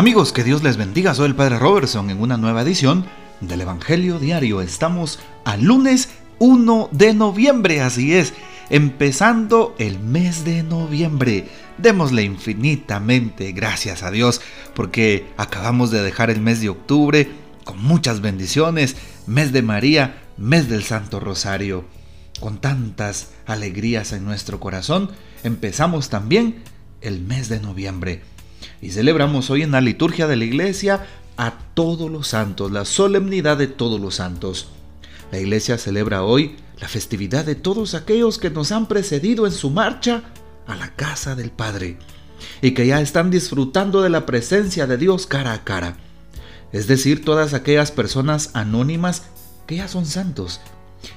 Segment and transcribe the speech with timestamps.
[0.00, 1.14] Amigos, que Dios les bendiga.
[1.14, 3.04] Soy el Padre Robertson en una nueva edición
[3.42, 4.62] del Evangelio Diario.
[4.62, 6.08] Estamos al lunes
[6.38, 8.32] 1 de noviembre, así es,
[8.70, 11.48] empezando el mes de noviembre.
[11.76, 14.40] Démosle infinitamente gracias a Dios
[14.74, 17.28] porque acabamos de dejar el mes de octubre
[17.64, 21.84] con muchas bendiciones, mes de María, mes del Santo Rosario.
[22.40, 25.10] Con tantas alegrías en nuestro corazón,
[25.44, 26.62] empezamos también
[27.02, 28.22] el mes de noviembre.
[28.82, 33.56] Y celebramos hoy en la liturgia de la iglesia a todos los santos, la solemnidad
[33.56, 34.68] de todos los santos.
[35.32, 39.70] La iglesia celebra hoy la festividad de todos aquellos que nos han precedido en su
[39.70, 40.22] marcha
[40.66, 41.98] a la casa del Padre
[42.62, 45.96] y que ya están disfrutando de la presencia de Dios cara a cara.
[46.72, 49.24] Es decir, todas aquellas personas anónimas
[49.66, 50.60] que ya son santos.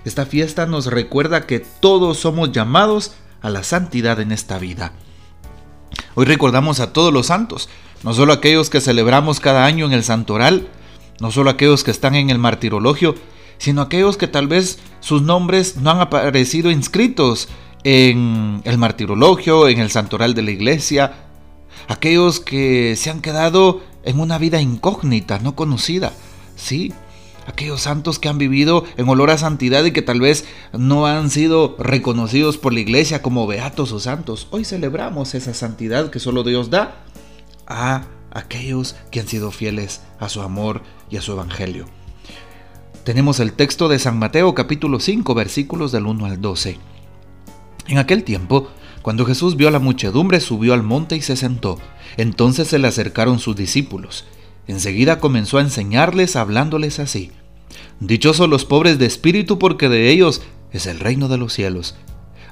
[0.05, 4.93] Esta fiesta nos recuerda que todos somos llamados a la santidad en esta vida.
[6.15, 7.69] Hoy recordamos a todos los santos,
[8.03, 10.67] no solo aquellos que celebramos cada año en el santoral,
[11.19, 13.15] no solo aquellos que están en el martirologio,
[13.57, 17.49] sino aquellos que tal vez sus nombres no han aparecido inscritos
[17.83, 21.13] en el martirologio, en el santoral de la iglesia,
[21.87, 26.13] aquellos que se han quedado en una vida incógnita, no conocida.
[26.55, 26.93] Sí,
[27.45, 31.29] aquellos santos que han vivido en olor a santidad y que tal vez no han
[31.29, 34.47] sido reconocidos por la iglesia como beatos o santos.
[34.51, 37.03] Hoy celebramos esa santidad que solo Dios da
[37.67, 41.85] a aquellos que han sido fieles a su amor y a su evangelio.
[43.03, 46.77] Tenemos el texto de San Mateo capítulo 5 versículos del 1 al 12.
[47.87, 48.69] En aquel tiempo,
[49.01, 51.77] cuando Jesús vio a la muchedumbre, subió al monte y se sentó.
[52.15, 54.25] Entonces se le acercaron sus discípulos
[54.67, 57.31] Enseguida comenzó a enseñarles hablándoles así.
[57.99, 61.95] Dichosos los pobres de espíritu porque de ellos es el reino de los cielos.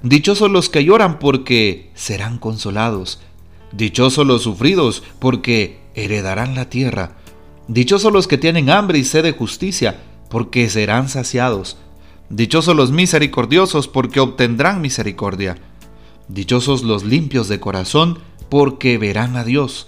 [0.04, 3.20] Dichosos los que lloran porque serán consolados.
[3.72, 7.18] Dichosos los sufridos porque heredarán la tierra.
[7.68, 11.78] Dichosos los que tienen hambre y sed de justicia porque serán saciados.
[12.30, 15.58] Dichosos los misericordiosos porque obtendrán misericordia.
[16.28, 18.20] Dichosos los limpios de corazón
[18.50, 19.88] porque verán a Dios.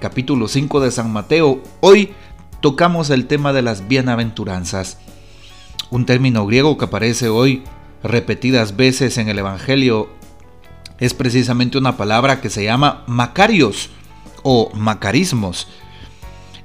[0.00, 1.62] capítulo 5 de San Mateo.
[1.80, 2.10] Hoy
[2.60, 4.98] tocamos el tema de las bienaventuranzas,
[5.90, 7.64] un término griego que aparece hoy
[8.02, 10.08] repetidas veces en el Evangelio.
[10.98, 13.90] Es precisamente una palabra que se llama macarios
[14.42, 15.68] o macarismos.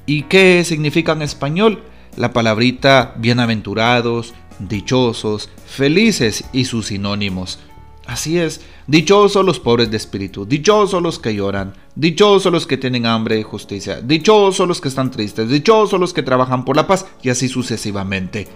[0.05, 1.83] ¿Y qué significa en español?
[2.15, 7.59] La palabrita bienaventurados, dichosos, felices y sus sinónimos.
[8.05, 13.05] Así es, dichosos los pobres de espíritu, dichosos los que lloran, dichosos los que tienen
[13.05, 17.05] hambre de justicia, dichosos los que están tristes, dichosos los que trabajan por la paz
[17.21, 18.49] y así sucesivamente.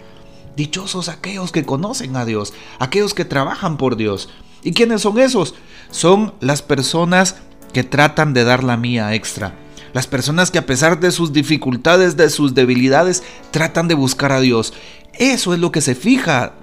[0.57, 4.27] Dichosos aquellos que conocen a Dios, aquellos que trabajan por Dios.
[4.63, 5.55] ¿Y quiénes son esos?
[5.91, 7.37] Son las personas
[7.71, 9.55] que tratan de dar la mía extra.
[9.93, 14.41] Las personas que a pesar de sus dificultades, de sus debilidades, tratan de buscar a
[14.41, 14.73] Dios.
[15.13, 16.53] Eso es lo que se fija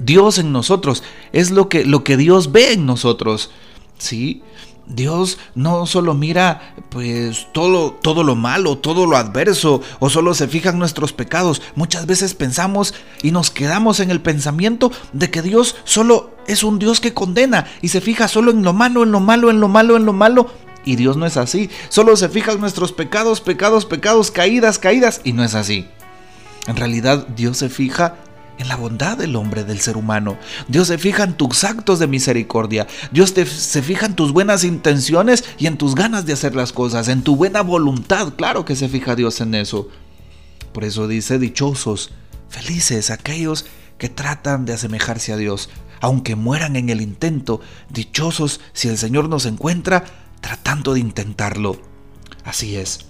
[0.00, 1.02] Dios en nosotros,
[1.32, 3.50] es lo que, lo que Dios ve en nosotros.
[3.98, 4.42] ¿Sí?
[4.86, 10.48] Dios no solo mira pues todo, todo lo malo, todo lo adverso, o solo se
[10.48, 11.62] fija en nuestros pecados.
[11.76, 16.78] Muchas veces pensamos y nos quedamos en el pensamiento de que Dios solo es un
[16.78, 19.68] Dios que condena y se fija solo en lo malo, en lo malo, en lo
[19.68, 20.48] malo, en lo malo.
[20.84, 21.70] Y Dios no es así.
[21.90, 25.20] Solo se fija en nuestros pecados, pecados, pecados, caídas, caídas.
[25.24, 25.86] Y no es así.
[26.66, 28.16] En realidad Dios se fija
[28.60, 30.36] en la bondad del hombre, del ser humano.
[30.68, 32.86] Dios se fija en tus actos de misericordia.
[33.10, 37.08] Dios se fija en tus buenas intenciones y en tus ganas de hacer las cosas,
[37.08, 38.34] en tu buena voluntad.
[38.34, 39.88] Claro que se fija Dios en eso.
[40.72, 42.10] Por eso dice, dichosos,
[42.48, 43.66] felices aquellos
[43.98, 45.70] que tratan de asemejarse a Dios,
[46.00, 47.60] aunque mueran en el intento.
[47.88, 50.04] Dichosos si el Señor nos encuentra
[50.40, 51.80] tratando de intentarlo.
[52.44, 53.06] Así es.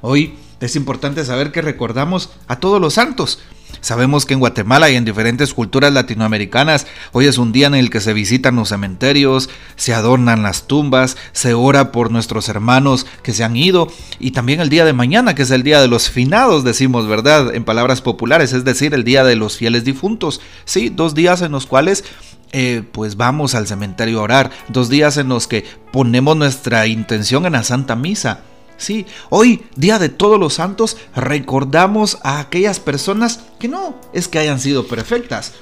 [0.00, 3.40] Hoy es importante saber que recordamos a todos los santos,
[3.80, 7.90] Sabemos que en Guatemala y en diferentes culturas latinoamericanas hoy es un día en el
[7.90, 13.32] que se visitan los cementerios, se adornan las tumbas, se ora por nuestros hermanos que
[13.32, 13.88] se han ido
[14.18, 17.54] y también el día de mañana que es el día de los finados, decimos, ¿verdad?
[17.54, 20.40] En palabras populares, es decir, el día de los fieles difuntos.
[20.64, 22.04] Sí, dos días en los cuales
[22.52, 27.44] eh, pues vamos al cementerio a orar, dos días en los que ponemos nuestra intención
[27.46, 28.40] en la Santa Misa
[28.78, 34.38] Sí, hoy, Día de Todos los Santos, recordamos a aquellas personas que no es que
[34.38, 35.54] hayan sido perfectas,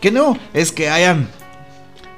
[0.00, 1.28] que no es que hayan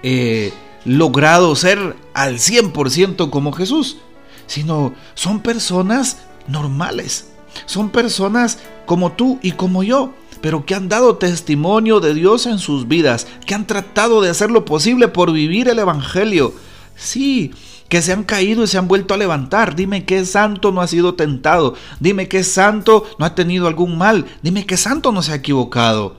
[0.02, 0.52] eh,
[0.84, 3.99] logrado ser al 100% como Jesús,
[4.46, 6.19] sino son personas
[6.49, 7.31] normales,
[7.64, 10.12] son personas como tú y como yo,
[10.43, 14.50] pero que han dado testimonio de Dios en sus vidas, que han tratado de hacer
[14.50, 16.52] lo posible por vivir el Evangelio.
[16.96, 17.52] Sí,
[17.93, 19.77] que se han caído y se han vuelto a levantar.
[19.77, 21.75] Dime qué santo no ha sido tentado.
[22.00, 24.25] Dime qué santo no ha tenido algún mal.
[24.43, 26.17] Dime qué santo no se ha equivocado.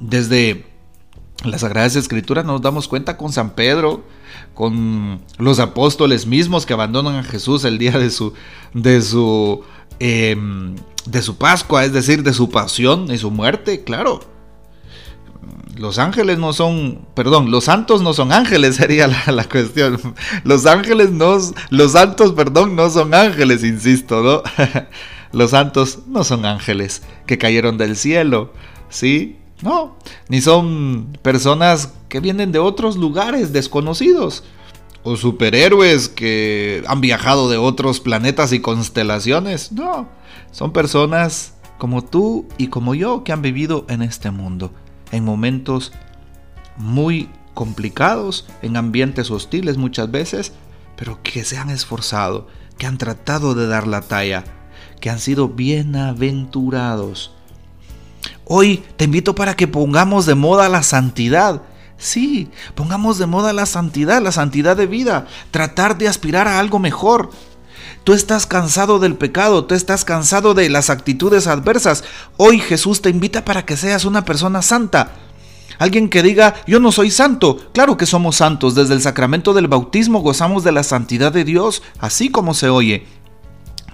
[0.00, 0.66] Desde
[1.44, 4.02] las Sagradas Escrituras nos damos cuenta con San Pedro,
[4.52, 8.32] con los apóstoles mismos que abandonan a Jesús el día de su,
[8.74, 9.62] de su
[10.00, 14.20] Em, de su Pascua, es decir, de su pasión y su muerte, claro.
[15.76, 20.00] Los ángeles no son, perdón, los santos no son ángeles, sería la, cuestión.
[20.44, 21.38] Los ángeles no,
[21.70, 24.42] los santos, perdón, no son ángeles, insisto, ¿no?
[25.32, 28.52] Los santos no son ángeles que cayeron del cielo,
[28.88, 29.36] ¿sí?
[29.62, 29.96] No,
[30.28, 34.42] ni son personas que vienen de otros lugares desconocidos
[35.02, 39.72] o superhéroes que han viajado de otros planetas y constelaciones.
[39.72, 40.08] No,
[40.50, 44.72] son personas como tú y como yo que han vivido en este mundo,
[45.12, 45.92] en momentos
[46.76, 50.52] muy complicados, en ambientes hostiles muchas veces,
[50.96, 52.48] pero que se han esforzado,
[52.78, 54.44] que han tratado de dar la talla,
[55.00, 57.34] que han sido bienaventurados.
[58.44, 61.62] Hoy te invito para que pongamos de moda la santidad,
[62.00, 66.78] Sí, pongamos de moda la santidad, la santidad de vida, tratar de aspirar a algo
[66.78, 67.28] mejor.
[68.10, 72.02] Tú estás cansado del pecado, tú estás cansado de las actitudes adversas.
[72.38, 75.12] Hoy Jesús te invita para que seas una persona santa.
[75.78, 77.70] Alguien que diga, yo no soy santo.
[77.72, 78.74] Claro que somos santos.
[78.74, 83.06] Desde el sacramento del bautismo gozamos de la santidad de Dios, así como se oye.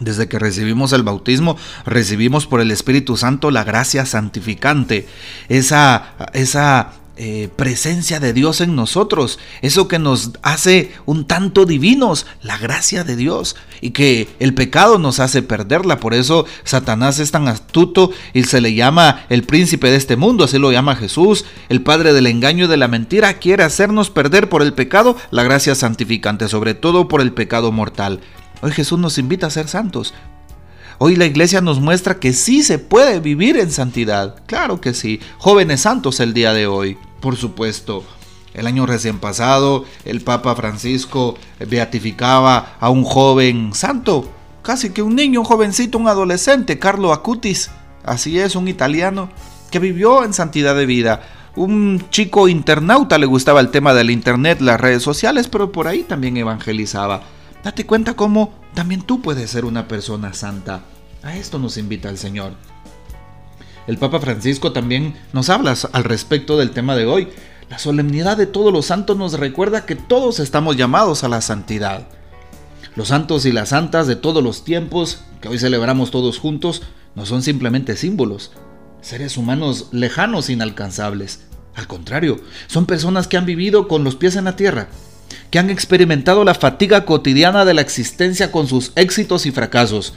[0.01, 5.07] Desde que recibimos el bautismo, recibimos por el Espíritu Santo la gracia santificante,
[5.51, 12.27] esa, esa eh, presencia de Dios en nosotros, eso que nos hace un tanto divinos,
[12.43, 15.99] la gracia de Dios, y que el pecado nos hace perderla.
[15.99, 20.45] Por eso Satanás es tan astuto y se le llama el príncipe de este mundo,
[20.45, 24.51] así lo llama Jesús, el padre del engaño y de la mentira, quiere hacernos perder
[24.51, 28.21] por el pecado la gracia santificante, sobre todo por el pecado mortal.
[28.61, 30.13] Hoy Jesús nos invita a ser santos,
[30.99, 34.37] Hoy la iglesia nos muestra que sí se puede vivir en santidad.
[34.47, 35.21] Claro que sí.
[35.37, 38.05] Jóvenes santos el día de hoy por supuesto.
[38.55, 41.37] El año recién pasado, el Papa Francisco
[41.69, 44.31] beatificaba a un joven santo,
[44.63, 47.71] casi que un niño, un jovencito, un adolescente, Carlo Acutis.
[48.03, 49.29] Así es, un italiano
[49.71, 51.23] que vivió en santidad de vida.
[51.55, 56.03] Un chico internauta le gustaba el tema del internet, las redes sociales, pero por ahí
[56.03, 57.23] también evangelizaba.
[57.63, 60.83] Date cuenta cómo también tú puedes ser una persona santa.
[61.23, 62.53] A esto nos invita el Señor.
[63.87, 67.29] El Papa Francisco también nos habla al respecto del tema de hoy.
[67.71, 72.09] La solemnidad de todos los santos nos recuerda que todos estamos llamados a la santidad.
[72.97, 76.83] Los santos y las santas de todos los tiempos, que hoy celebramos todos juntos,
[77.15, 78.53] no son simplemente símbolos,
[79.03, 81.41] seres humanos lejanos, inalcanzables.
[81.75, 84.89] Al contrario, son personas que han vivido con los pies en la tierra,
[85.51, 90.15] que han experimentado la fatiga cotidiana de la existencia con sus éxitos y fracasos,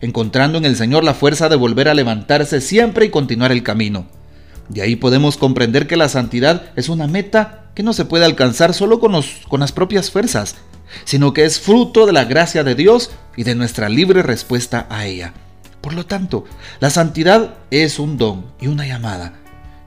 [0.00, 4.06] encontrando en el Señor la fuerza de volver a levantarse siempre y continuar el camino.
[4.68, 8.74] De ahí podemos comprender que la santidad es una meta que no se puede alcanzar
[8.74, 9.12] solo con,
[9.48, 10.56] con las propias fuerzas,
[11.04, 15.06] sino que es fruto de la gracia de Dios y de nuestra libre respuesta a
[15.06, 15.34] ella.
[15.80, 16.44] Por lo tanto,
[16.80, 19.34] la santidad es un don y una llamada.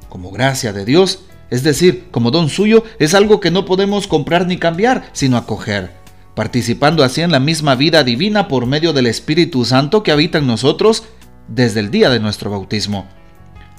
[0.07, 4.47] Como gracia de Dios, es decir, como don suyo, es algo que no podemos comprar
[4.47, 5.99] ni cambiar, sino acoger
[6.39, 10.48] participando así en la misma vida divina por medio del Espíritu Santo que habita en
[10.48, 11.03] nosotros
[11.50, 13.10] desde el día de nuestro bautismo.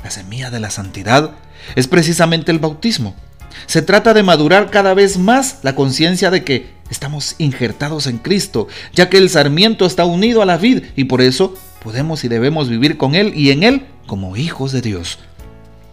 [0.04, 1.30] La semilla de la santidad
[1.74, 3.16] es precisamente el bautismo.
[3.64, 8.68] Se trata de madurar cada vez más la conciencia de que estamos injertados en Cristo,
[8.92, 12.68] ya que el sarmiento está unido a la vid y por eso podemos y debemos
[12.68, 15.18] vivir con Él y en Él como hijos de Dios.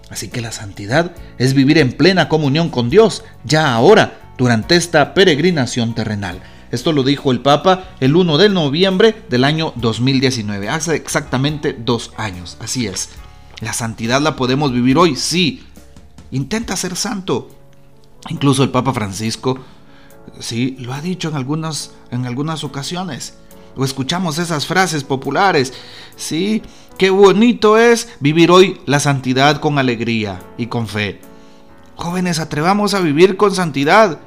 [0.09, 5.13] Así que la santidad es vivir en plena comunión con Dios, ya ahora, durante esta
[5.13, 6.41] peregrinación terrenal.
[6.71, 12.11] Esto lo dijo el Papa el 1 de noviembre del año 2019, hace exactamente dos
[12.17, 12.57] años.
[12.59, 13.09] Así es.
[13.59, 15.63] La santidad la podemos vivir hoy, sí.
[16.31, 17.49] Intenta ser santo.
[18.29, 19.59] Incluso el Papa Francisco,
[20.39, 23.35] sí, lo ha dicho en algunas, en algunas ocasiones.
[23.75, 25.73] O escuchamos esas frases populares,
[26.15, 26.63] sí,
[26.97, 31.21] qué bonito es vivir hoy la santidad con alegría y con fe.
[31.95, 34.19] Jóvenes, atrevamos a vivir con santidad.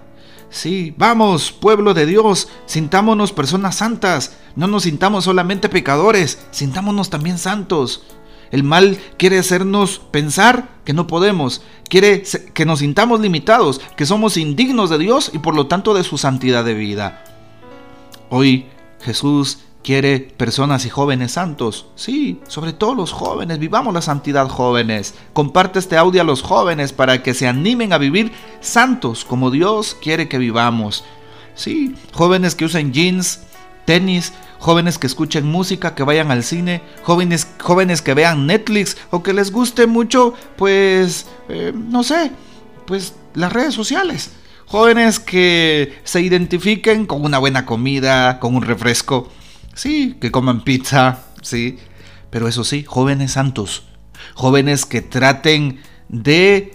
[0.51, 7.39] Sí, vamos, pueblo de Dios, sintámonos personas santas, no nos sintamos solamente pecadores, sintámonos también
[7.39, 8.03] santos.
[8.51, 14.37] El mal quiere hacernos pensar que no podemos, quiere que nos sintamos limitados, que somos
[14.37, 17.23] indignos de Dios y por lo tanto de su santidad de vida.
[18.29, 18.67] Hoy
[19.03, 21.87] Jesús quiere personas y jóvenes santos.
[21.95, 25.15] Sí, sobre todo los jóvenes, vivamos la santidad jóvenes.
[25.33, 29.97] Comparte este audio a los jóvenes para que se animen a vivir santos como Dios
[30.01, 31.05] quiere que vivamos.
[31.55, 33.41] Sí, jóvenes que usen jeans,
[33.85, 39.23] tenis, jóvenes que escuchen música, que vayan al cine, jóvenes, jóvenes que vean Netflix o
[39.23, 42.31] que les guste mucho, pues, eh, no sé,
[42.87, 44.33] pues las redes sociales.
[44.67, 49.29] Jóvenes que se identifiquen con una buena comida, con un refresco.
[49.75, 51.79] Sí, que coman pizza, sí.
[52.31, 53.85] Pero eso sí, jóvenes santos.
[54.35, 56.73] Jóvenes que traten de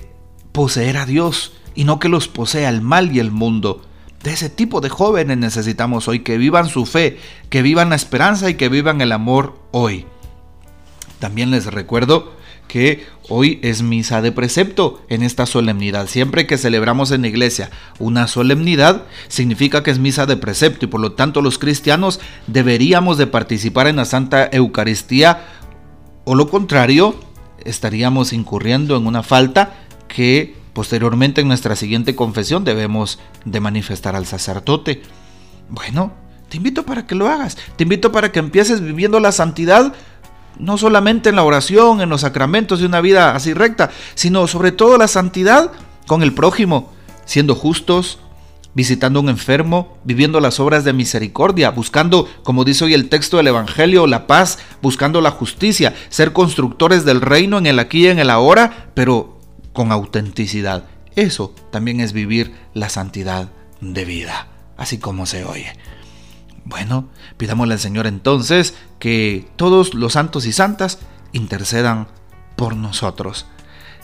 [0.51, 3.81] poseer a Dios y no que los posea el mal y el mundo.
[4.23, 8.49] De ese tipo de jóvenes necesitamos hoy, que vivan su fe, que vivan la esperanza
[8.49, 10.05] y que vivan el amor hoy.
[11.19, 12.34] También les recuerdo
[12.67, 16.07] que hoy es misa de precepto en esta solemnidad.
[16.07, 17.69] Siempre que celebramos en la iglesia
[17.99, 23.17] una solemnidad, significa que es misa de precepto y por lo tanto los cristianos deberíamos
[23.17, 25.45] de participar en la Santa Eucaristía
[26.23, 27.19] o lo contrario,
[27.63, 29.75] estaríamos incurriendo en una falta
[30.07, 35.01] que Posteriormente en nuestra siguiente confesión debemos de manifestar al sacerdote.
[35.69, 36.11] Bueno,
[36.49, 37.57] te invito para que lo hagas.
[37.77, 39.93] Te invito para que empieces viviendo la santidad
[40.59, 44.71] no solamente en la oración, en los sacramentos de una vida así recta, sino sobre
[44.71, 45.71] todo la santidad
[46.07, 46.93] con el prójimo,
[47.25, 48.19] siendo justos,
[48.75, 53.47] visitando un enfermo, viviendo las obras de misericordia, buscando, como dice hoy el texto del
[53.47, 58.19] Evangelio, la paz, buscando la justicia, ser constructores del reino en el aquí y en
[58.19, 59.39] el ahora, pero
[59.73, 60.83] con autenticidad.
[61.15, 64.47] Eso también es vivir la santidad de vida,
[64.77, 65.73] así como se oye.
[66.65, 67.07] Bueno,
[67.37, 70.99] pidámosle al Señor entonces que todos los santos y santas
[71.31, 72.07] intercedan
[72.55, 73.45] por nosotros.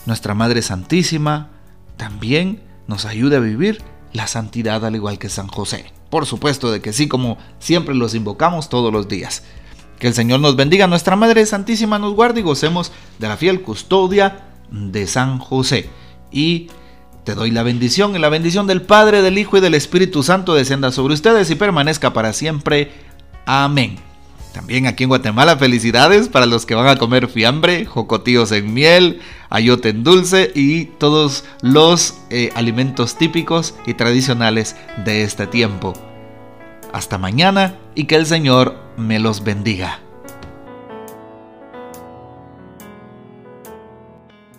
[0.06, 1.50] Nuestra Madre Santísima
[1.96, 5.92] también nos ayude a vivir la santidad al igual que San José.
[6.08, 9.42] Por supuesto de que sí, como siempre los invocamos todos los días.
[9.98, 13.62] Que el Señor nos bendiga, nuestra Madre Santísima nos guarde y gocemos de la fiel
[13.62, 15.88] custodia de San José.
[16.30, 16.68] Y
[17.24, 20.54] te doy la bendición y la bendición del Padre, del Hijo y del Espíritu Santo
[20.54, 22.90] descienda sobre ustedes y permanezca para siempre.
[23.46, 23.98] Amén.
[24.52, 29.20] También aquí en Guatemala, felicidades para los que van a comer fiambre, jocotíos en miel,
[29.48, 35.94] ayote en dulce y todos los eh, alimentos típicos y tradicionales de este tiempo.
[36.92, 40.00] Hasta mañana y que el Señor me los bendiga.